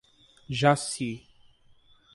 Jaci 0.59 1.11